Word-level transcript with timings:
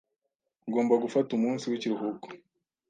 Ugomba 0.67 0.93
gufata 1.03 1.29
umunsi 1.33 1.63
w'ikiruhuko. 1.69 2.27